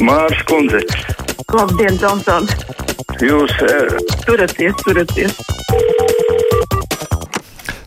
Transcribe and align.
Mārs 0.00 0.40
Kundze. 0.48 0.80
Labdien, 1.52 1.96
Džonsons! 2.00 2.52
Jūs 3.20 3.52
uh, 3.64 3.98
Turaties, 4.24 4.76
turaties! 4.84 5.34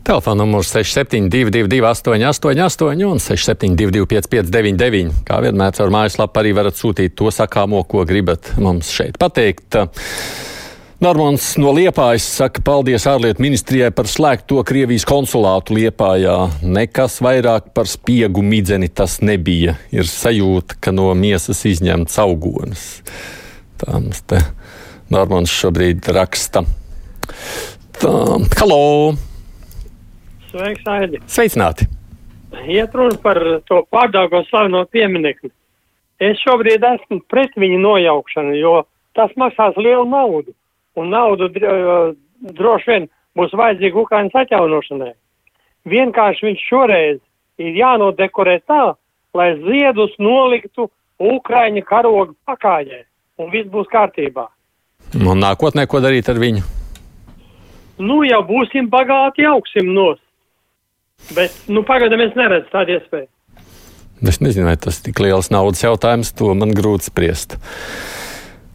Telefona 0.06 0.42
numurs 0.42 0.70
6722, 0.74 1.82
888, 1.88 3.06
un 3.08 3.22
672, 3.22 4.06
559, 4.10 5.22
kā 5.26 5.42
vienmēr 5.46 5.76
caur 5.78 5.94
mājaslapu 5.94 6.42
arī 6.42 6.54
varat 6.58 6.78
sūtīt 6.78 7.16
to 7.18 7.32
sakāmo, 7.34 7.84
ko 7.90 8.04
gribat 8.10 8.54
mums 8.62 8.90
šeit 8.92 9.18
pateikt. 9.22 9.78
Normons 11.02 11.56
no 11.58 11.72
Liepājas 11.74 12.28
saka 12.30 12.62
paldies 12.62 13.08
ārlietu 13.10 13.42
ministrijai 13.42 13.88
par 13.98 14.06
slēgto 14.06 14.62
Krievijas 14.70 15.02
konsulātu 15.10 15.74
Liepājā. 15.74 16.36
Nekas 16.62 17.16
vairāk 17.26 17.72
par 17.74 17.90
spiegu 17.90 18.44
midzeni 18.46 18.86
tas 18.86 19.16
nebija. 19.26 19.74
Ir 19.90 20.06
sajūta, 20.06 20.78
ka 20.78 20.94
no 20.94 21.08
miesas 21.18 21.64
izņemts 21.66 22.20
augonis. 22.22 22.86
Tā 23.82 23.98
mums 23.98 24.22
te 24.30 24.44
Normons 25.10 25.50
šobrīd 25.50 26.06
raksta. 26.14 26.62
Tā, 27.98 28.14
halo! 28.62 29.18
Sveiks, 30.54 30.86
Aidi. 30.86 31.26
Sveicināti! 31.26 31.90
Iet 32.70 32.94
runa 32.94 33.18
par 33.26 33.42
to 33.66 33.82
pārdāgo 33.90 34.46
slaveno 34.54 34.86
pieminekli. 34.86 35.50
Es 36.22 36.38
šobrīd 36.46 36.86
esmu 36.94 37.24
pret 37.26 37.58
viņu 37.58 37.82
nojaukšanu, 37.90 38.58
jo 38.62 38.80
tas 39.18 39.34
maksās 39.34 39.74
lielu 39.82 40.06
naudu. 40.06 40.54
Un 41.00 41.12
naudu 41.14 41.48
dr 41.54 42.16
droši 42.58 42.90
vien 42.92 43.10
būs 43.38 43.54
vajadzīga 43.56 44.02
Ukrainas 44.02 44.40
atjaunošanai. 44.44 45.14
Vienkārši 45.92 46.48
viņš 46.48 46.66
šoreiz 46.68 47.20
ir 47.62 47.78
jānodekorē 47.78 48.60
tā, 48.68 48.96
lai 49.38 49.54
ziedus 49.62 50.14
noliktu 50.20 50.90
Ukraiņa 51.22 51.84
karoga 51.86 52.34
pakājē. 52.50 53.06
Un 53.42 53.50
viss 53.54 53.70
būs 53.72 53.90
kārtībā. 53.90 54.48
Un 55.18 55.42
nākotnē, 55.42 55.88
ko 55.90 56.02
darīt 56.04 56.30
ar 56.30 56.40
viņu? 56.42 56.62
Nu, 58.02 58.22
jau 58.26 58.42
būsim 58.46 58.90
bagāti, 58.90 59.46
augsim 59.46 59.92
nos. 59.94 60.20
Bet, 61.36 61.54
nu, 61.70 61.84
pagaidām 61.86 62.24
es 62.26 62.34
neredzu 62.38 62.72
tādu 62.74 62.98
iespēju. 62.98 63.30
Es 64.22 64.38
nezinu, 64.42 64.68
vai 64.70 64.78
tas 64.78 65.00
ir 65.00 65.08
tik 65.10 65.22
liels 65.22 65.50
naudas 65.54 65.82
jautājums, 65.82 66.34
to 66.38 66.54
man 66.58 66.74
grūti 66.78 67.10
spriest. 67.10 67.58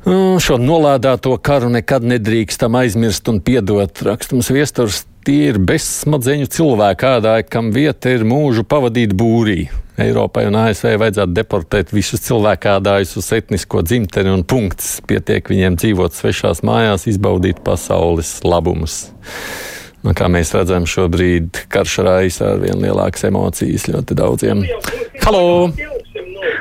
Nu, 0.06 0.36
šo 0.38 0.54
nolādēto 0.62 1.32
karu 1.42 1.66
nekad 1.74 2.04
nedrīkstam 2.06 2.76
aizmirst 2.78 3.26
un 3.26 3.40
piedot. 3.42 3.90
Rakstums 4.06 4.52
viesturs 4.54 5.00
tie 5.26 5.48
ir 5.50 5.58
bezsmadzeņu 5.58 6.46
cilvēki 6.54 7.08
ādāji, 7.08 7.46
kam 7.50 7.72
vieta 7.74 8.12
ir 8.14 8.22
mūžu 8.22 8.62
pavadīt 8.70 9.16
būrī. 9.18 9.64
Eiropai 9.98 10.44
un 10.46 10.60
ASV 10.60 10.92
vajadzētu 11.02 11.34
deportēt 11.34 11.90
visus 11.96 12.22
cilvēkādājus 12.28 13.16
uz 13.18 13.32
etnisko 13.34 13.82
dzimteni 13.82 14.30
un 14.30 14.46
punkts. 14.46 15.00
Pietiek 15.10 15.50
viņiem 15.50 15.80
dzīvot 15.80 16.14
svešās 16.14 16.62
mājās, 16.62 17.08
izbaudīt 17.10 17.64
pasaules 17.66 18.36
labumus. 18.46 19.08
Un 20.06 20.14
kā 20.14 20.30
mēs 20.30 20.54
redzam, 20.54 20.86
šobrīd 20.86 21.64
karš 21.72 21.98
raisa 22.06 22.52
ar 22.52 22.62
vien 22.62 22.78
lielākas 22.78 23.26
emocijas 23.26 23.88
ļoti 23.90 24.22
daudziem. 24.22 24.62
Halo! 25.24 25.72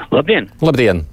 Labdien! 0.09 0.49
Labdien! 0.65 1.05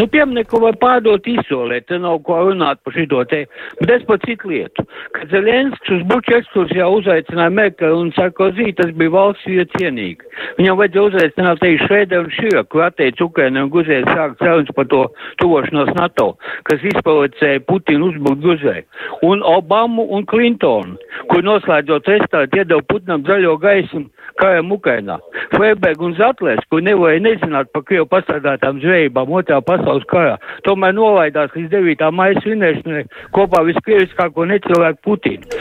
Nu, 0.00 0.06
pieminiektu 0.08 0.56
var 0.62 0.78
pārdot 0.80 1.26
izsolēt, 1.28 1.84
te 1.90 1.98
nav 2.00 2.22
ko 2.24 2.38
runāt 2.46 2.78
par 2.86 2.94
šito 2.96 3.20
te. 3.28 3.42
Bet 3.82 3.90
es 3.98 4.04
par 4.08 4.16
citu 4.22 4.48
lietu. 4.48 4.84
Kad 5.12 5.28
Zelenskis 5.34 5.92
uz 5.98 6.06
Buču 6.08 6.38
ekskursijā 6.38 6.86
uzaicināja 6.88 7.52
Merkeli 7.52 7.98
un 7.98 8.08
Sarkozī, 8.16 8.70
tas 8.78 8.94
bija 8.96 9.12
valsts 9.12 9.44
iecienīgi. 9.44 10.24
Viņam 10.56 10.78
vajadzēja 10.80 11.04
uzaicināt 11.10 11.66
arī 11.66 11.76
Šrēderu 11.82 12.30
un 12.30 12.32
Širo, 12.38 12.62
kur 12.72 12.86
atteica 12.86 13.26
Ukraina 13.26 13.66
un 13.66 13.72
Guzē 13.74 13.98
sākt 14.08 14.40
sarunas 14.40 14.72
par 14.78 14.88
to 14.94 15.02
tuvošanos 15.42 15.92
NATO, 15.98 16.30
kas 16.70 16.86
izprovocēja 16.94 17.66
Putinu 17.68 18.08
uzbrukt 18.08 18.40
Guzē. 18.46 18.78
Un 19.28 19.44
Obamu 19.44 20.08
un 20.16 20.24
Clintonu, 20.32 20.96
kur 21.28 21.44
noslēdzot 21.44 22.08
restāti 22.08 22.62
iedeva 22.62 22.80
Putinam 22.88 23.28
zaļo 23.28 23.58
gaismu 23.60 24.06
karam 24.40 24.72
Ukrainā. 24.72 25.18
Freiberg 25.52 26.00
un 26.04 26.14
Zatlers, 26.18 26.64
kur 26.72 26.82
nevarēja 26.84 27.22
nezināt 27.26 27.70
par 27.74 27.84
Krievu 27.88 28.08
pasādātām 28.10 28.80
zvejībām 28.82 29.32
otrā 29.40 29.60
pasaules 29.90 30.06
karā, 30.10 30.36
tomēr 30.66 30.94
nolaidās 30.94 31.50
līdz 31.56 31.70
9. 31.72 32.10
maija 32.14 32.40
svinēšanai 32.44 33.04
kopā 33.34 33.64
viskrieviskāko 33.66 34.46
necilvēku 34.46 35.02
Putinu. 35.04 35.60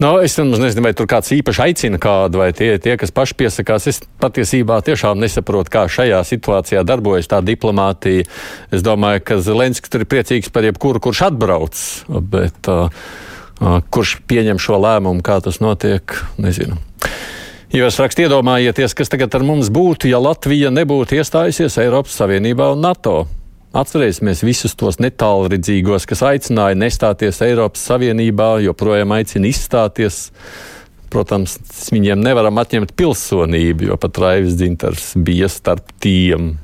No, 0.00 0.14
es 0.24 0.38
nezinu, 0.40 0.80
vai 0.86 0.94
tur 0.96 1.08
kāds 1.10 1.28
īpaši 1.36 1.60
aicina 1.66 1.98
kādu, 2.00 2.40
vai 2.40 2.54
tie, 2.56 2.78
tie 2.80 2.96
kas 2.96 3.12
paši 3.12 3.36
piesakās. 3.36 3.88
Es 3.90 4.00
patiesībā 4.22 4.78
tiešām 4.86 5.20
nesaprotu, 5.20 5.72
kā 5.74 5.84
šajā 5.92 6.22
situācijā 6.24 6.84
darbojas 6.88 7.28
tā 7.28 7.42
diplomātija. 7.44 8.24
Es 8.72 8.84
domāju, 8.86 9.20
ka 9.28 9.40
Zelenskis 9.44 9.92
tur 9.92 10.06
ir 10.06 10.08
priecīgs 10.08 10.48
par 10.54 10.64
jebkuru, 10.64 11.02
kurš 11.04 11.26
atbrauc, 11.28 11.82
bet 12.32 12.70
uh, 12.72 12.88
kurš 13.92 14.16
pieņem 14.30 14.62
šo 14.62 14.80
lēmumu, 14.80 15.20
kā 15.26 15.36
tas 15.44 15.60
notiek, 15.60 16.16
nezinu. 16.40 16.80
Jūs 17.70 18.00
rakstāt, 18.00 18.24
iedomājieties, 18.24 18.96
kas 18.98 19.12
tagad 19.12 19.36
ar 19.36 19.44
mums 19.46 19.68
būtu, 19.70 20.08
ja 20.10 20.18
Latvija 20.18 20.72
nebūtu 20.74 21.20
iestājusies 21.20 21.76
Eiropas 21.84 22.16
Savienībā 22.18 22.72
un 22.72 22.82
NATO. 22.82 23.28
Atcerēsimies 23.70 24.40
visus 24.42 24.72
tos 24.74 24.96
netālredzīgos, 24.98 26.02
kas 26.10 26.24
aicināja 26.26 26.74
nestāties 26.74 27.38
Eiropas 27.46 27.84
Savienībā, 27.86 28.56
joprojām 28.64 29.14
aicina 29.14 29.46
izstāties. 29.46 30.24
Protams, 31.10 31.54
viņiem 31.90 32.18
nevaram 32.22 32.58
atņemt 32.62 32.96
pilsonību, 32.98 33.86
jo 33.90 33.98
pat 34.02 34.18
Raivis 34.22 34.56
Dzintars 34.58 35.12
bija 35.22 35.46
starp 35.50 35.94
tiem. 36.02 36.56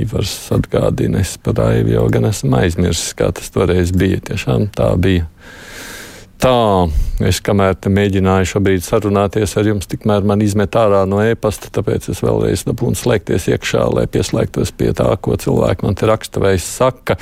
Ivars 0.00 0.32
atgādina, 0.56 1.20
es 1.20 1.34
par 1.44 1.58
Raivi 1.60 1.92
jau 1.92 2.06
gan 2.12 2.30
esmu 2.30 2.56
aizmirsis, 2.62 3.12
kā 3.18 3.28
tas 3.36 3.52
toreiz 3.52 3.92
bija. 3.92 4.22
Tiešām 4.30 4.70
tā 4.76 4.94
bija. 4.96 5.28
Tā, 6.40 6.88
es 7.28 7.36
kamēr 7.44 7.74
mēģināju 7.92 8.46
šobrīd 8.54 8.80
sarunāties 8.80 9.52
ar 9.60 9.66
jums, 9.68 9.84
tikmēr 9.92 10.24
man 10.24 10.40
izmet 10.40 10.72
ārā 10.80 11.02
no 11.04 11.18
e-pasta, 11.20 11.68
tāpēc 11.68 12.06
es 12.14 12.22
vēlreiz 12.24 12.62
dabūnu 12.64 12.96
slēgties 12.96 13.50
iekšā, 13.52 13.82
lai 13.92 14.06
pieslēgtos 14.08 14.72
pie 14.72 14.88
tā, 14.96 15.10
ko 15.20 15.36
cilvēki 15.36 15.84
man 15.84 15.98
te 16.00 16.08
raksta 16.08 16.40
vai 16.40 16.54
saka. 16.64 17.18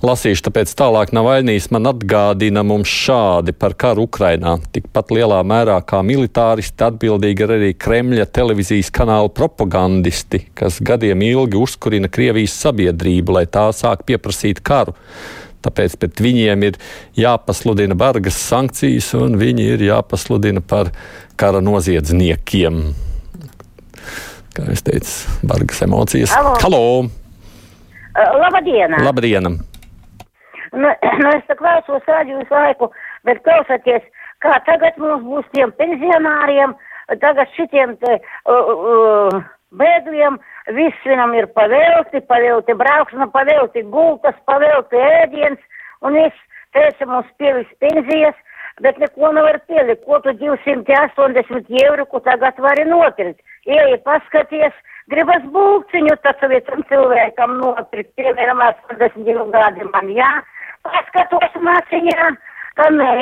Lasīšu, 0.00 0.46
tāpēc 0.48 0.72
tālāk 0.80 1.12
nav 1.12 1.28
vainīgs. 1.28 1.68
Man 1.76 1.90
atgādina 1.92 2.64
mums 2.64 2.88
šādi 2.88 3.52
par 3.52 3.76
karu 3.76 4.08
Ukrainā. 4.08 4.56
Tikpat 4.72 5.12
lielā 5.12 5.44
mērā 5.44 5.76
kā 5.84 6.00
militāristi 6.00 6.88
atbildīgi 6.88 7.44
ir 7.44 7.56
arī 7.60 7.72
Kremļa 7.76 8.30
televīzijas 8.32 8.88
kanāla 8.96 9.28
propagandisti, 9.28 10.46
kas 10.56 10.80
gadiem 10.80 11.20
ilgi 11.28 11.60
uzkurina 11.60 12.08
Krievijas 12.08 12.56
sabiedrību, 12.64 13.36
lai 13.36 13.44
tā 13.44 13.68
sāk 13.76 14.08
pieprasīt 14.08 14.64
karu. 14.64 14.96
Tāpēc 15.64 15.96
pret 16.00 16.20
viņiem 16.20 16.68
ir 16.68 16.78
jāpasludina 17.18 17.96
bargas 17.98 18.36
sankcijas, 18.36 19.12
un 19.18 19.38
viņi 19.40 19.68
ir 19.74 19.84
jāpasludina 19.88 20.60
par 20.60 20.92
kara 21.40 21.62
noziedzniekiem. 21.64 22.80
Kā 24.54 24.68
es 24.70 24.84
teicu, 24.86 25.14
bargas 25.42 25.82
emocijas. 25.82 26.34
Halo! 26.36 26.56
Halo. 26.62 26.82
Uh, 28.14 28.36
Labdien! 28.38 28.92
Labdien! 29.02 29.48
Nu, 30.74 30.90
nu, 31.22 31.30
es 31.32 31.46
tā 31.48 31.56
klausos 31.58 32.06
rādio 32.10 32.38
visu 32.38 32.54
laiku, 32.54 32.90
bet 33.26 33.42
klausieties, 33.46 34.06
kā 34.44 34.60
tagad 34.68 35.00
mums 35.02 35.24
būs 35.26 35.48
tiem 35.54 35.72
pensionāriem, 35.80 36.76
tagad 37.22 37.50
šitiem 37.56 37.96
te, 38.02 38.20
uh, 38.50 38.70
uh, 38.74 39.40
bēgļiem, 39.80 40.38
viss 40.78 41.06
viņam 41.08 41.34
ir 41.38 41.48
pavelti, 41.56 42.22
pavelti 42.30 42.76
braukšana, 42.80 43.28
pavelti 43.34 43.84
gultas, 43.94 44.36
pavelti 44.48 45.00
ēdiens, 45.00 45.60
un 46.04 46.18
viss, 46.18 46.42
teica, 46.76 47.06
mums 47.10 47.30
pievis 47.38 47.70
pensijas, 47.82 48.36
bet 48.82 48.98
neko 48.98 49.32
nevar 49.36 49.60
pielikt, 49.68 50.02
ko 50.06 50.18
tu 50.24 50.34
280 50.40 51.70
eiro, 51.82 52.06
ko 52.10 52.20
tagad 52.24 52.58
vari 52.58 52.86
nopirkt. 52.88 53.40
Ieja 53.66 54.00
paskaties, 54.06 54.74
gribas 55.12 55.44
būciņu, 55.54 56.16
tad 56.26 56.42
vietam 56.50 56.82
cilvēkam 56.90 57.58
nopirkt, 57.60 58.12
piemēram, 58.18 58.62
82 58.90 59.48
gadi 59.54 59.90
man, 59.92 60.10
jā, 60.18 60.30
paskatos 60.84 61.58
māciņā, 61.64 62.30
ka 62.78 62.90
nē, 62.92 63.14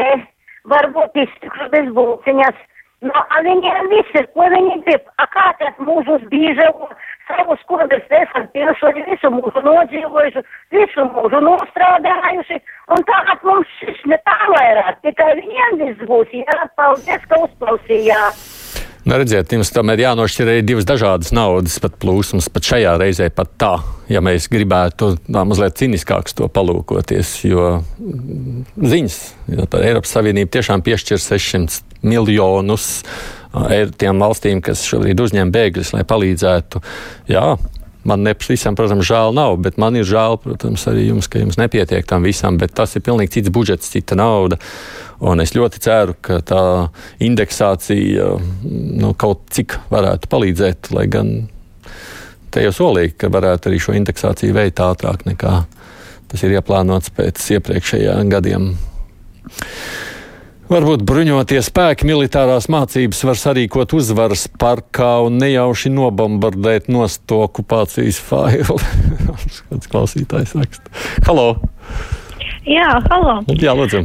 varbūt 0.73 1.25
iztikšu 1.27 1.71
bez 1.75 1.91
būciņas. 1.97 2.69
No, 3.03 3.23
a 3.35 3.41
viņiem 3.43 3.89
viss 3.91 4.19
ir, 4.19 4.29
ko 4.37 4.47
viņi 4.53 4.77
grib. 4.87 5.09
A 5.19 5.27
kā 5.35 5.49
tad 5.59 5.81
mūžus 5.83 6.23
bīžavo, 6.31 6.87
savus 7.27 7.65
kodus 7.67 8.15
esam 8.21 8.47
pilsoņi, 8.55 9.03
visu 9.11 9.33
mūžu 9.35 9.65
nodzīvojuši, 9.67 10.45
visu 10.77 11.09
mūžu 11.17 11.43
nostrādājuši, 11.43 12.61
un 12.95 13.05
tagad 13.11 13.45
mums 13.49 13.77
šis 13.81 14.07
ne 14.07 14.21
tā 14.29 14.39
vairāk, 14.55 15.03
tikai 15.07 15.33
viņiem 15.43 15.79
viss 15.83 16.09
būs, 16.11 16.35
jā, 16.45 16.59
paldies, 16.79 17.31
ka 17.31 17.43
uzklausījāt. 17.49 18.52
Nu, 19.03 19.17
redziet, 19.19 19.51
jums 19.51 19.73
tomēr 19.75 20.05
jānošķir 20.05 20.47
arī 20.47 20.63
divas 20.63 20.87
dažādas 20.87 21.33
naudas 21.35 21.81
plūsmas, 21.83 22.47
pat 22.55 22.69
šajā 22.69 22.93
reizē 23.03 23.27
pat 23.35 23.51
tā, 23.59 23.73
ja 24.13 24.23
mēs 24.23 24.47
gribētu 24.53 25.17
tā 25.27 25.43
mazliet 25.49 25.75
ciniskāks 25.81 26.37
to 26.39 26.47
palūkoties, 26.47 27.33
jo 27.49 27.65
mm, 27.83 28.63
ziņas, 28.79 29.19
jo 29.57 29.67
tā 29.73 29.83
Eiropas 29.89 30.15
Savienība 30.15 30.55
tiešām 30.55 30.85
piešķir 30.87 31.19
600 31.19 32.07
miljonus 32.07 33.03
tiem 33.99 34.23
valstīm, 34.23 34.63
kas 34.65 34.87
šobrīd 34.87 35.21
uzņem 35.21 35.51
bēgļus, 35.53 35.93
lai 35.97 36.07
palīdzētu, 36.09 36.83
jā, 37.35 37.47
Man 38.09 38.25
nepavisam, 38.27 38.77
protams, 38.79 39.07
žēl 39.07 39.35
nav, 39.37 39.57
bet 39.63 39.79
man 39.79 39.95
ir 39.99 40.07
žēl, 40.09 40.39
protams, 40.43 40.87
arī 40.91 41.07
jums, 41.09 41.29
ka 41.31 41.43
jums 41.43 41.59
nepietiek 41.61 42.07
tam 42.09 42.27
visam, 42.27 42.59
bet 42.59 42.75
tas 42.75 42.97
ir 42.99 43.05
pilnīgi 43.07 43.37
cits 43.37 43.53
budžets, 43.55 43.93
cita 43.93 44.19
nauda. 44.19 44.59
Un 45.23 45.43
es 45.45 45.55
ļoti 45.55 45.83
ceru, 45.85 46.17
ka 46.19 46.41
tā 46.43 46.63
indeksācija 47.23 48.27
nu, 48.67 49.13
kaut 49.15 49.47
cik 49.55 49.79
varētu 49.93 50.31
palīdzēt, 50.33 50.91
lai 50.97 51.07
gan 51.13 51.31
te 52.53 52.65
jau 52.67 52.75
solīja, 52.83 53.15
ka 53.23 53.31
varētu 53.33 53.71
arī 53.71 53.79
šo 53.81 53.95
indeksāciju 54.01 54.59
veikt 54.59 54.83
ātrāk 54.83 55.23
nekā 55.29 55.61
tas 56.33 56.43
ir 56.47 56.57
ieplānots 56.57 57.13
pēc 57.13 57.43
iepriekšējiem 57.59 58.31
gadiem. 58.33 58.71
Varbūt 60.73 61.03
bruņotie 61.05 61.59
spēki 61.61 62.07
militārās 62.09 62.65
mācības 62.73 63.19
var 63.29 63.37
sarīkot 63.37 63.93
uzvaras 63.99 64.47
parkā 64.57 65.19
un 65.27 65.35
nejauši 65.43 65.91
nobombardēt 65.93 66.87
nost 66.89 67.27
to 67.29 67.43
okupācijas 67.45 68.17
failu. 68.25 68.79
Kāds 69.69 69.91
klausītājs 69.93 70.55
raksta. 70.57 70.95
Halo! 71.27 71.45
Jā, 72.65 72.89
halo! 73.11 73.35
Jā, 73.53 73.75
lūdzu! 73.77 74.01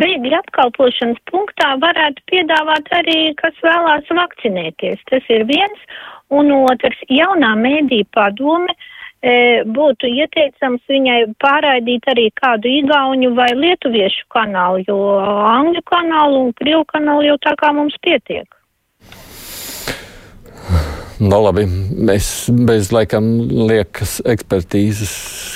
Bēgļu 0.00 0.32
apkalpošanas 0.38 1.20
punktā 1.28 1.74
varētu 1.82 2.24
piedāvāt 2.32 2.88
arī, 3.02 3.18
kas 3.42 3.60
vēlās 3.66 4.08
vakcinēties. 4.08 5.04
Tas 5.12 5.28
ir 5.36 5.44
viens. 5.52 5.84
Un 6.32 6.48
otrs, 6.62 6.96
jaunā 7.12 7.52
mēdī 7.60 8.06
padome 8.16 8.72
būtu 9.76 10.10
ieteicams 10.10 10.82
viņai 10.88 11.20
pārraidīt 11.40 12.08
arī 12.12 12.28
kādu 12.36 12.68
igauņu 12.68 13.34
vai 13.34 13.50
lietuviešu 13.56 14.26
kanālu, 14.28 14.84
jo 14.88 14.98
angļu 15.48 15.82
kanālu 15.88 16.42
un 16.46 16.52
krievu 16.52 16.84
kanālu 16.92 17.30
jau 17.30 17.38
tā 17.40 17.54
kā 17.56 17.72
mums 17.72 17.96
pietiek. 18.04 18.46
No 21.22 21.28
nu, 21.30 21.44
labi, 21.44 21.62
mēs 22.08 22.28
bez 22.66 22.88
laikam 22.90 23.26
liekas 23.68 24.16
ekspertīzes, 24.26 25.12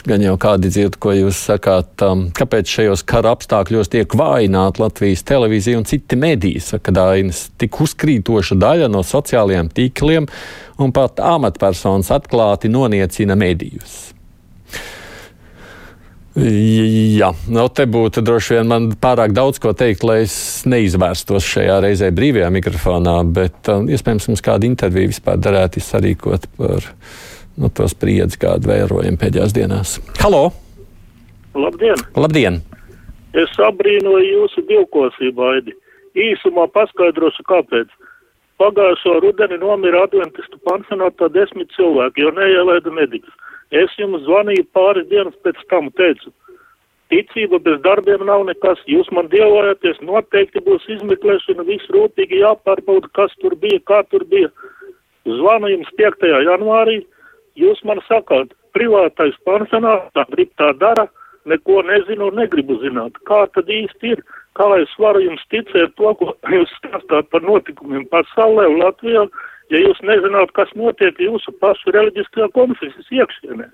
gan 0.07 0.23
jau 0.23 0.37
kādi 0.39 0.71
dzird, 0.71 1.01
ko 1.03 1.11
jūs 1.17 1.41
sakāt, 1.49 1.91
um, 2.07 2.29
kāpēc 2.37 2.71
šajos 2.71 3.03
kara 3.09 3.33
apstākļos 3.35 3.91
tiek 3.91 4.15
vājināta 4.21 4.85
Latvijas 4.85 5.27
televīzija 5.27 5.81
un 5.81 5.89
citi 5.89 6.19
mediji, 6.21 6.63
saka 6.63 6.95
Dainis, 6.95 7.49
tik 7.59 7.81
uzkrītoša 7.83 8.55
daļa 8.55 8.91
no 8.95 9.03
sociālajiem 9.03 9.73
tīkliem 9.75 10.31
un 10.79 10.95
pat 10.95 11.19
amatpersonas 11.27 12.13
atklāti 12.15 12.71
noniecina 12.71 13.35
medijus. 13.39 13.99
Jā, 16.37 17.33
no 17.49 17.65
nu, 17.65 17.71
te 17.73 17.87
būtu 17.89 18.23
droši 18.23 18.59
vien 18.59 18.69
man 18.69 18.91
pārāk 19.01 19.33
daudz 19.35 19.59
ko 19.63 19.73
teikt, 19.75 20.05
lai 20.07 20.21
es 20.27 20.37
neizvērstos 20.69 21.47
šajā 21.49 21.79
reizē 21.83 22.11
brīvajā 22.15 22.51
mikrofonā, 22.55 23.17
bet 23.35 23.71
um, 23.73 23.89
iespējams 23.89 24.29
mums 24.31 24.45
kādu 24.45 24.69
interviju 24.69 25.11
vispār 25.11 25.41
darētu 25.41 25.83
sarīkot 25.83 26.47
par 26.61 26.85
nu, 27.59 27.71
to 27.73 27.89
spriedzi, 27.91 28.39
kādu 28.45 28.71
vērojam 28.71 29.19
pēdējās 29.19 29.57
dienās. 29.57 29.97
Halo! 30.21 30.51
Labdien! 31.59 31.99
Labdien! 32.15 32.61
Es 33.35 33.57
abrīnoju 33.65 34.29
jūsu 34.29 34.65
divkosību, 34.69 35.49
Aidi. 35.55 35.75
Īsumā 36.19 36.69
paskaidrošu, 36.75 37.45
kāpēc. 37.49 37.91
Pagājušo 38.61 39.19
rudeni 39.23 39.59
nomira 39.63 40.05
adventistu 40.07 40.59
pansionātā 40.67 41.29
desmit 41.35 41.71
cilvēki, 41.77 42.25
jo 42.25 42.33
neielaida 42.37 42.95
medikus. 42.95 43.35
Es 43.75 43.93
jums 44.01 44.23
zvanīju 44.25 44.65
pāris 44.73 45.09
dienas 45.11 45.37
pēc 45.45 45.59
tam, 45.69 45.91
teicu, 45.99 46.33
ticība 47.13 47.61
bez 47.65 47.81
darbiem 47.85 48.25
nav 48.29 48.47
nekas, 48.49 48.81
jūs 48.89 49.09
man 49.13 49.29
dievojāties, 49.33 50.01
noteikti 50.05 50.63
būs 50.65 50.87
izmeklēšana, 50.97 51.67
viss 51.69 51.93
rūpīgi 51.93 52.41
jāpārbauda, 52.43 53.11
kas 53.17 53.35
tur 53.43 53.57
bija, 53.61 53.81
kā 53.85 54.03
tur 54.09 54.25
bija. 54.29 54.49
Zvanu 55.29 55.69
jums 55.73 55.91
5. 56.01 56.25
janvārī, 56.49 57.03
jūs 57.61 57.81
man 57.85 58.01
sakāt, 58.09 58.55
privātais 58.77 59.37
pansionāts, 59.45 60.09
tā 60.17 60.25
grib 60.33 60.53
tā 60.61 60.73
dara, 60.81 61.09
neko 61.49 61.83
nezinu 61.89 62.29
un 62.31 62.41
negribu 62.41 62.79
zināt. 62.83 63.17
Kā 63.29 63.45
tad 63.55 63.69
īsti 63.73 64.15
ir? 64.15 64.25
Kā 64.59 64.69
es 64.81 64.93
varu 65.01 65.23
jums 65.25 65.45
ticēt 65.53 65.95
to, 66.01 66.13
ko 66.19 66.35
jūs 66.53 66.73
stāstāt 66.81 67.29
par 67.33 67.45
notikumiem 67.45 68.09
pasaulē 68.13 68.69
un 68.73 68.81
Latvijā? 68.83 69.25
Ja 69.73 69.83
jūs 69.83 70.01
nezināt, 70.07 70.53
kas 70.57 70.71
notiek 70.79 71.19
jūsu 71.23 71.55
pašu 71.63 71.95
reliģiskajā 71.95 72.49
konfesijas 72.57 73.13
iekšienē. 73.21 73.69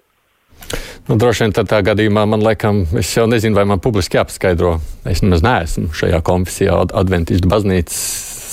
Nu, 1.04 1.18
droši 1.20 1.44
vien 1.44 1.52
tādā 1.52 1.82
gadījumā 1.84 2.22
man 2.30 2.44
liekas, 2.44 2.94
es 2.96 3.10
jau 3.12 3.26
nezinu, 3.28 3.58
vai 3.58 3.66
man 3.68 3.82
publiski 3.84 4.16
jāpaskaidro. 4.16 4.78
Es 5.10 5.20
nemaz 5.24 5.42
neesmu 5.44 5.90
šajā 5.92 6.22
konfesijā, 6.24 6.78
Adventistu 6.96 7.50
baznīcas 7.50 7.98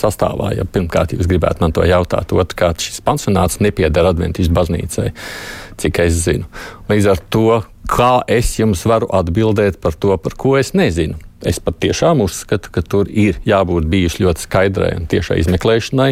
sastāvā. 0.01 0.51
Ja 0.57 0.65
pirmkārt, 0.67 1.15
jūs 1.15 1.29
gribētu 1.31 1.63
man 1.63 1.75
to 1.75 1.85
jautāt, 1.88 2.33
otrkārt, 2.35 2.83
šis 2.83 2.99
pansionāts 3.05 3.61
nepieder 3.63 4.09
Adventistu 4.11 4.55
baznīcai, 4.57 5.11
cik 5.79 6.03
es 6.03 6.23
zinu. 6.25 6.49
Līdz 6.91 7.11
ar 7.13 7.23
to, 7.31 7.61
kā 7.91 8.13
es 8.27 8.57
jums 8.59 8.83
varu 8.89 9.07
atbildēt 9.15 9.79
par 9.83 9.95
to, 9.95 10.17
par 10.19 10.35
ko 10.35 10.57
es 10.59 10.75
nezinu. 10.75 11.19
Es 11.47 11.57
pat 11.63 11.79
tiešām 11.81 12.21
uzskatu, 12.21 12.69
ka 12.69 12.83
tur 12.85 13.09
ir 13.09 13.39
jābūt 13.47 13.88
bijusi 13.89 14.21
ļoti 14.21 14.43
skaidrai 14.45 14.91
un 14.99 15.07
tiešai 15.09 15.39
izmeklēšanai, 15.41 16.11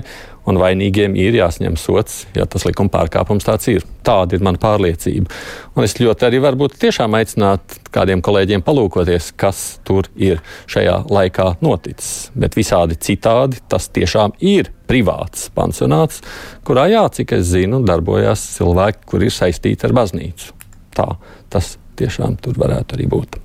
un 0.49 0.57
vainīgiem 0.57 1.13
ir 1.19 1.35
jāsņem 1.37 1.75
sots, 1.77 2.23
ja 2.33 2.47
tas 2.49 2.65
likuma 2.65 2.89
pārkāpums 2.93 3.45
tāds 3.45 3.69
ir. 3.69 3.85
Tāda 4.05 4.37
ir 4.37 4.45
mana 4.45 4.57
pārliecība. 4.61 5.29
Un 5.77 5.85
es 5.85 5.93
ļoti 5.99 6.25
arī 6.25 6.39
varbūt 6.41 6.79
tiešām 6.81 7.13
aicinātu 7.19 7.77
kādiem 7.93 8.23
kolēģiem 8.25 8.63
palūkoties, 8.65 9.31
kas 9.37 9.59
tur 9.85 10.09
ir 10.17 10.41
šajā 10.71 11.03
laikā 11.13 11.51
noticis. 11.61 12.31
Bet 12.33 12.57
visādi 12.57 12.97
citādi 12.97 13.61
tas 13.69 13.85
tiešām 13.93 14.33
ir 14.41 14.71
privāts 14.89 15.51
pansionāts, 15.53 16.23
kurā, 16.65 16.87
jā, 16.89 17.03
cik 17.13 17.35
es 17.37 17.51
zinu, 17.51 17.83
darbojās 17.85 18.47
cilvēki, 18.55 19.05
kuri 19.13 19.29
ir 19.29 19.35
saistīti 19.35 19.85
ar 19.85 19.93
baznīcu. 19.99 20.55
Tā 20.97 21.11
tas 21.53 21.75
tiešām 22.01 22.39
tur 22.41 22.57
varētu 22.57 22.97
arī 22.97 23.05
būt. 23.13 23.39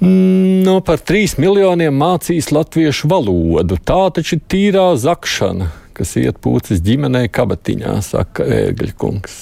No 0.00 0.78
par 0.86 1.00
trīs 1.02 1.34
miljoniem 1.42 1.96
mācīs 1.98 2.52
latviešu 2.54 3.08
valodu. 3.10 3.78
Tā 3.82 4.02
taču 4.14 4.36
ir 4.36 4.42
tīrā 4.46 4.92
zakšana, 5.00 5.72
kas 5.96 6.14
iet 6.20 6.38
pūcis 6.44 6.82
ģimenei 6.86 7.26
kabatiņā, 7.34 7.96
saka 8.06 8.46
Ēgļa 8.46 8.94
kungs. 9.00 9.38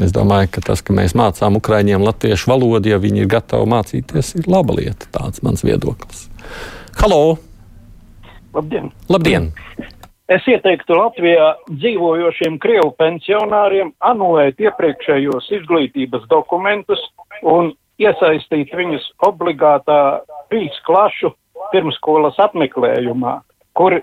Es 0.00 0.12
domāju, 0.12 0.50
ka 0.56 0.62
tas, 0.64 0.82
ka 0.84 0.96
mēs 0.96 1.14
mācām 1.16 1.56
ukraiņiem 1.60 2.04
latviešu 2.04 2.50
valodu, 2.52 2.92
ja 2.92 3.00
viņi 3.00 3.24
ir 3.24 3.30
gatavi 3.32 3.68
mācīties, 3.72 4.34
ir 4.40 4.48
laba 4.48 4.76
lieta. 4.76 5.08
Tāds 5.12 5.44
mans 5.44 5.64
viedoklis. 5.64 6.26
Halo! 7.00 7.36
Labdien! 8.56 8.90
Labdien. 9.12 9.50
Es 10.32 10.44
ieteiktu 10.50 10.96
Latvijā 10.96 11.52
dzīvojošiem 11.68 12.56
krievu 12.58 12.90
pensionāriem 12.98 13.92
anulēt 14.02 14.58
iepriekšējos 14.64 15.52
izglītības 15.60 16.24
dokumentus 16.32 17.02
un 17.44 17.70
iesaistīt 18.02 18.72
viņus 18.76 19.06
obligātā 19.26 20.22
trīs 20.50 20.76
klašu 20.86 21.32
pirmskolas 21.72 22.38
apmeklējumā, 22.42 23.38
kur 23.76 23.98
e, 23.98 24.02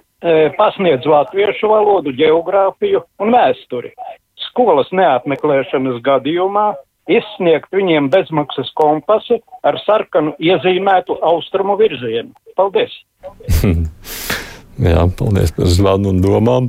pasniedz 0.58 1.06
latviešu 1.10 1.70
valodu, 1.72 2.14
geogrāfiju 2.18 3.04
un 3.24 3.34
vēsturi. 3.36 3.94
Skolas 4.50 4.90
neapmeklēšanas 4.92 6.02
gadījumā 6.06 6.74
izsniegt 7.12 7.72
viņiem 7.76 8.10
bezmaksas 8.14 8.72
kompasu 8.80 9.40
ar 9.64 9.80
sarkanu 9.86 10.36
iezīmētu 10.40 11.20
austrumu 11.24 11.78
virzienu. 11.80 12.34
Paldies! 12.58 12.96
Jā, 14.82 15.04
paldies 15.14 15.52
par 15.54 15.68
zvanu 15.70 16.10
un 16.10 16.22
domām. 16.24 16.68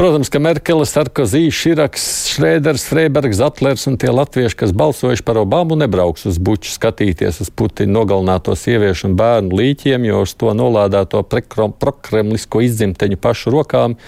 Protams, 0.00 0.30
ka 0.32 0.40
Merkele, 0.40 0.86
Sarkozī, 0.88 1.50
Širaks, 1.52 2.06
Šrēders, 2.32 2.86
Freibergs, 2.88 3.42
Atlers 3.44 3.84
un 3.90 3.98
tie 4.00 4.08
latvieši, 4.08 4.56
kas 4.62 4.72
balsojuši 4.72 5.24
par 5.26 5.42
Obamu, 5.42 5.76
nebrauks 5.76 6.24
uz 6.30 6.40
buču 6.40 6.72
skatīties 6.72 7.42
uz 7.44 7.52
Putina 7.52 7.92
nogalināto 7.98 8.56
sieviešu 8.56 9.10
un 9.10 9.18
bērnu 9.20 9.60
līķiem, 9.60 10.08
jo 10.08 10.22
uz 10.24 10.32
to 10.32 10.56
nolādēto 10.56 11.20
prokremlisko 11.28 12.64
izdzimteņu 12.64 13.20
pašu 13.20 13.52
rokām 13.52 14.00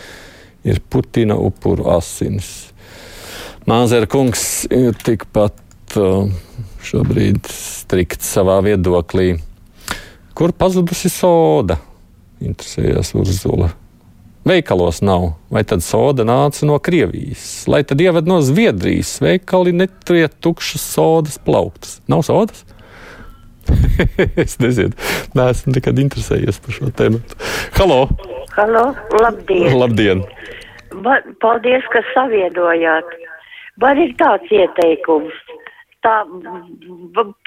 ir 0.65 0.81
Putina 0.89 1.37
upuru 1.37 1.91
asinis. 1.99 2.71
Māzera 3.69 4.09
kungs 4.09 4.65
ir 4.73 4.97
tikpat 5.05 5.61
šobrīd 6.85 7.45
strikts 7.53 8.33
savā 8.39 8.63
viedoklī. 8.65 9.35
Kur 10.33 10.57
pazudusi 10.57 11.13
soda? 11.13 11.77
Interesējās 12.45 13.15
Urzula. 13.19 13.73
Veikalos 14.45 15.01
nav, 15.01 15.31
vai 15.49 15.63
tad 15.65 15.81
soda 15.81 16.27
nāca 16.29 16.67
no 16.69 16.77
Krievijas, 16.77 17.65
lai 17.71 17.81
tad 17.89 18.03
ieved 18.05 18.29
no 18.29 18.43
Zviedrijas. 18.45 19.17
Veikali 19.25 19.73
neturiet 19.73 20.37
tukšas 20.45 20.85
sodas 20.85 21.39
plauktas. 21.41 21.97
Nav 22.13 22.27
sodas? 22.29 22.67
es 24.45 24.59
nezinu, 24.61 24.93
neesmu 25.39 25.73
nekad 25.79 26.01
interesējies 26.03 26.61
par 26.61 26.77
šo 26.77 26.91
tēmu. 26.99 27.23
Halo! 27.79 28.03
Halo, 28.55 28.85
labdien! 29.23 29.79
Labdien! 29.81 30.21
Ba 31.03 31.19
paldies, 31.43 31.87
ka 31.91 32.05
savienojāt. 32.13 33.17
Man 33.83 33.99
ir 33.99 34.13
tāds 34.21 34.53
ieteikums. 34.53 35.35
Tā 36.05 36.19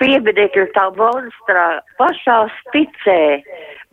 pieminiekļa 0.02 0.68
tā 0.74 0.86
monstrā 0.98 1.66
pašā 2.00 2.38
spicē 2.60 3.20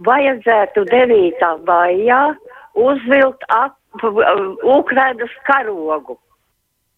vajadzētu 0.06 0.86
9. 0.88 1.48
maijā 1.68 2.20
uzvilkt 2.74 3.44
Ukrainas 4.64 5.34
karogu. 5.46 6.18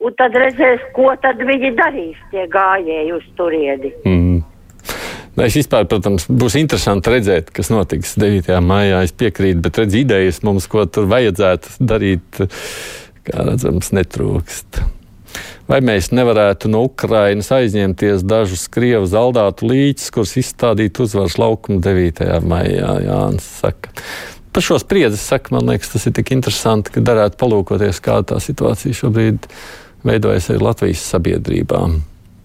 Un 0.05 0.13
tad 0.21 0.35
redzēs, 0.37 0.83
ko 0.95 1.15
tad 1.23 1.41
viņi 1.41 1.73
darīs, 1.79 2.19
tie 2.31 2.45
gājēji 2.53 3.15
uz 3.17 3.25
turieni. 3.39 3.93
Mm. 4.05 4.43
Nu, 5.37 5.45
Es 5.45 5.57
vispār, 5.57 5.85
protams, 5.89 6.25
būs 6.33 6.57
interesanti 6.57 7.13
redzēt, 7.13 7.51
kas 7.53 7.69
notiks 7.73 8.15
9. 8.21 8.55
maijā. 8.65 9.03
Es 9.05 9.13
piekrītu, 9.13 9.61
bet 9.65 9.81
redz, 9.83 9.97
idejas 9.99 10.41
mums, 10.47 10.69
ko 10.73 10.87
tur 10.89 11.09
vajadzētu 11.11 11.77
darīt, 11.85 12.41
kā 13.27 13.49
redzams, 13.51 13.93
netrūkst. 13.97 14.81
Vai 15.67 15.81
mēs 15.83 16.13
nevarētu 16.15 16.71
no 16.71 16.85
Ukrainas 16.87 17.49
aizņemties 17.51 18.23
dažus 18.23 18.69
krievu 18.71 19.09
zaldātu 19.11 19.67
līķus, 19.67 20.13
kurus 20.15 20.37
izstādīt 20.39 21.01
uzvaras 21.03 21.35
laukumu 21.43 21.81
9. 21.83 22.23
maijā? 22.47 22.93
Jānis 23.03 23.49
saka. 23.65 23.91
Par 24.55 24.63
šo 24.63 24.79
spriedzi 24.79 25.19
saka, 25.19 25.57
man 25.57 25.67
liekas, 25.67 25.91
tas 25.93 26.07
ir 26.07 26.15
tik 26.17 26.31
interesanti, 26.37 26.95
ka 26.95 27.03
darētu 27.05 27.41
palūkoties, 27.41 27.99
kāda 28.05 28.31
tā 28.31 28.39
situācija 28.45 28.95
šobrīd 28.95 29.49
veidojas 30.07 30.47
arī 30.53 30.63
Latvijas 30.63 31.03
sabiedrībā. 31.11 31.83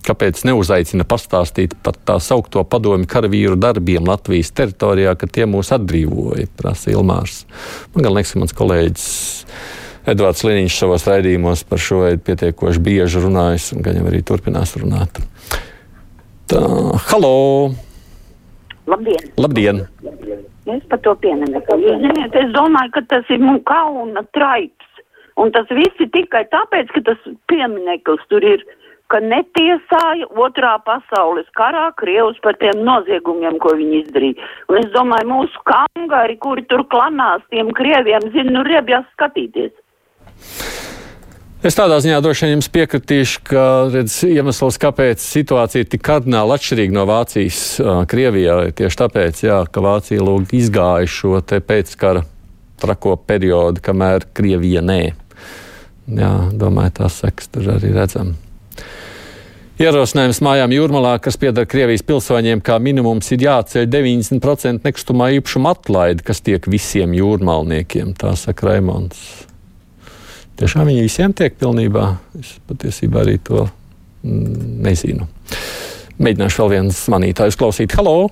Kāpēc 0.02 0.42
neuzaicina 0.50 1.06
pastāstīt 1.06 1.76
par 1.86 2.00
tā 2.02 2.18
saucamo 2.18 2.66
padomju 2.66 3.06
karavīru 3.06 3.60
darbiem 3.62 4.10
Latvijas 4.10 4.50
teritorijā, 4.58 5.14
kad 5.14 5.30
tie 5.38 5.46
mūs 5.46 5.70
atbrīvoja, 5.78 6.50
prasa 6.58 6.90
Ilmārs. 6.96 7.44
Man 7.94 8.10
liekas, 8.10 8.34
ka 8.34 8.42
mans 8.42 8.58
kolēģis 8.58 9.08
Edvards 10.10 10.42
Liniņš 10.42 10.76
savos 10.82 11.06
raidījumos 11.06 11.62
par 11.70 11.82
šo 11.82 12.02
ir 12.10 12.18
pietiekoši 12.26 12.82
bieži 12.82 13.22
runājis, 13.22 13.70
un 13.76 13.86
gan 13.86 14.00
jau 14.00 14.08
arī 14.10 14.24
turpinās 14.26 14.74
runāt. 14.82 15.22
Tā, 16.50 16.62
halo! 17.12 17.36
Labdien! 18.90 19.30
Labdien! 19.38 19.84
Es 20.72 20.84
par 20.90 21.02
to 21.06 21.14
pieminu. 21.22 21.62
Ziniet, 21.70 22.36
es 22.38 22.50
domāju, 22.54 22.94
ka 22.98 23.02
tas 23.14 23.30
ir 23.34 23.42
mums 23.42 23.64
kauna 23.70 24.24
traips. 24.34 24.90
Un 25.42 25.54
tas 25.54 25.70
viss 25.74 26.02
ir 26.04 26.10
tikai 26.14 26.44
tāpēc, 26.52 26.92
ka 26.94 27.02
tas 27.08 27.22
piemineklis 27.50 28.26
tur 28.30 28.46
ir, 28.46 28.66
ka 29.12 29.20
netiesāja 29.22 30.28
otrā 30.40 30.74
pasaules 30.86 31.48
karā 31.58 31.90
Krievus 32.00 32.40
par 32.44 32.58
tiem 32.62 32.84
noziegumiem, 32.88 33.58
ko 33.62 33.74
viņi 33.78 34.04
izdarīja. 34.06 34.50
Un 34.70 34.82
es 34.82 34.90
domāju, 34.96 35.30
mūsu 35.32 35.64
kangari, 35.68 36.38
kuri 36.42 36.66
tur 36.72 36.86
klanās 36.94 37.46
tiem 37.54 37.72
Krieviem, 37.78 38.30
zina, 38.36 38.58
nu 38.58 38.66
riebjās 38.68 39.08
skatīties. 39.16 39.74
Es 41.62 41.76
tādā 41.78 42.00
ziņā 42.02 42.18
droši 42.26 42.48
vien 42.48 42.56
jums 42.56 42.72
piekritīšu, 42.74 43.42
ka 43.46 43.64
redz, 43.94 44.16
iemesls, 44.26 44.80
kāpēc 44.82 45.22
situācija 45.22 45.84
ir 45.84 45.90
tik 45.92 46.02
kardināli 46.08 46.56
atšķirīga 46.56 46.96
no 46.96 47.04
Vācijas 47.06 47.60
Krievijā, 48.10 48.56
ir 48.66 48.74
tieši 48.80 48.98
tāpēc, 49.04 49.42
jā, 49.46 49.60
ka 49.70 49.84
Vācija 49.86 50.26
lūk 50.26 50.56
izgāja 50.58 51.06
šo 51.06 51.38
pēckara 51.46 52.24
trako 52.82 53.14
periodu, 53.30 53.84
kamēr 53.86 54.26
Krievija 54.34 54.82
nē. 54.82 55.04
Jā, 56.18 56.32
domāju, 56.58 56.96
tās 56.98 57.20
sekas 57.22 57.54
tur 57.54 57.70
arī 57.76 57.94
redzam. 57.94 58.34
Ierosinājums 59.82 60.42
mājām 60.46 60.74
jūrmalā, 60.74 61.14
kas 61.22 61.38
pieder 61.42 61.70
Krievijas 61.70 62.02
pilsoņiem, 62.10 62.66
kā 62.66 62.82
minimums 62.82 63.30
ir 63.34 63.46
jāceļ 63.46 63.86
90% 63.90 64.86
nekustamā 64.86 65.30
īpašuma 65.38 65.78
atlaide, 65.78 66.26
kas 66.26 66.42
tiek 66.42 66.66
visiem 66.70 67.14
jūrmalniekiem, 67.18 68.18
tā 68.18 68.34
saka 68.38 68.72
Raimons. 68.72 69.51
Tiešām 70.60 70.90
viņi 70.92 71.06
visiem 71.06 71.34
tiek 71.38 71.56
pilnībā. 71.60 72.06
Es 72.40 72.58
patiesībā 72.70 73.24
arī 73.24 73.38
to 73.48 73.66
mm, 73.66 74.84
nezinu. 74.86 75.28
Mēģināšu 76.22 76.62
vēl 76.62 76.72
vienu 76.76 76.96
zvanītāju 76.96 77.58
klausīt. 77.58 77.96
Halo! 77.98 78.30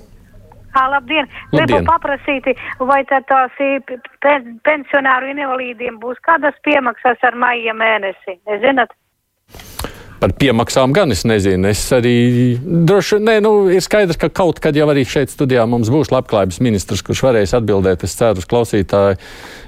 Hā, 0.75 0.83
labdien! 0.93 1.25
Gribu 1.49 1.79
paprasīt, 1.87 2.51
vai 2.85 3.01
tās 3.09 3.55
pensionāru 4.67 5.31
invalīdiem 5.33 5.97
būs 6.01 6.21
kādas 6.27 6.57
piemaksas 6.67 7.23
ar 7.25 7.37
maija 7.41 7.73
mēnesi? 7.73 8.37
Nezināt? 8.49 8.93
Par 10.19 10.33
piemaksām 10.35 10.91
gan 10.91 11.13
es 11.15 11.21
nezinu. 11.27 11.69
Es 11.71 11.85
arī 11.95 12.57
droši 12.59 13.21
vien, 13.21 13.43
nu, 13.45 13.53
ir 13.71 13.83
skaidrs, 13.83 14.19
ka 14.19 14.27
kaut 14.35 14.57
kad 14.59 14.75
jau 14.75 14.89
arī 14.91 15.05
šeit 15.07 15.31
studijā 15.31 15.63
mums 15.69 15.91
būs 15.93 16.11
labklājības 16.11 16.59
ministrs, 16.65 17.03
kurš 17.07 17.21
varēs 17.23 17.55
atbildēt, 17.55 18.03
es 18.03 18.17
ceru, 18.19 18.41
uz 18.41 18.47
klausītāju 18.49 19.15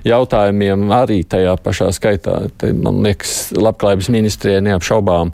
jautājumiem 0.08 0.92
arī 0.96 1.22
tajā 1.24 1.56
pašā 1.64 1.88
skaitā. 1.96 2.42
Te, 2.60 2.74
man 2.76 3.00
liekas, 3.06 3.54
labklājības 3.56 4.12
ministrijai 4.12 4.66
neapšaubām 4.68 5.32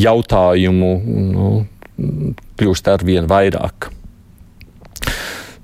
jautājumu 0.00 0.94
nu, 1.34 1.50
kļūst 2.58 2.88
ar 2.94 3.04
vien 3.04 3.28
vairāk. 3.28 3.90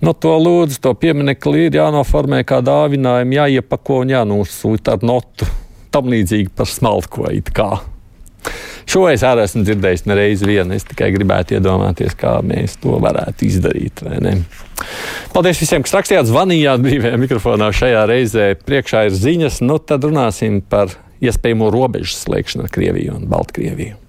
No 0.00 0.12
to 0.16 0.33
lūdzu, 0.40 0.78
to 0.80 0.92
pieminekli 0.97 1.66
ir 1.69 1.76
jānoformē 1.76 2.40
kā 2.49 2.61
dāvinājumu, 2.64 3.37
jāiepako 3.37 4.02
un 4.04 4.12
jānosūta 4.14 4.97
ar 4.97 5.04
notu. 5.04 5.49
Tam 5.92 6.09
līdzīgi 6.09 6.52
par 6.57 6.69
smalko 6.71 7.28
it 7.33 7.50
kā. 7.57 7.71
Šo 8.90 9.04
es 9.06 9.23
arī 9.23 9.44
esmu 9.47 9.62
dzirdējis 9.62 10.06
nereiz 10.11 10.40
vien. 10.42 10.73
Es 10.75 10.87
tikai 10.88 11.12
gribētu 11.14 11.54
iedomāties, 11.59 12.16
kā 12.18 12.40
mēs 12.42 12.75
to 12.82 12.97
varētu 13.02 13.47
izdarīt. 13.47 14.02
Paldies 15.35 15.61
visiem, 15.62 15.85
kas 15.87 15.94
rakstījāt, 15.94 16.26
zvanījāt 16.26 16.82
brīvajā 16.82 17.20
mikrofonā 17.23 17.70
šajā 17.76 18.02
reizē. 18.11 18.49
Priekšā 18.66 19.06
ir 19.06 19.14
ziņas, 19.14 19.61
nu 19.62 19.78
tad 19.78 20.09
runāsim 20.09 20.59
par 20.66 20.97
iespējamo 21.23 21.70
robežu 21.70 22.16
slēgšanu 22.16 22.66
ar 22.66 22.75
Krieviju 22.75 23.20
un 23.20 23.30
Baltkrieviju. 23.30 24.00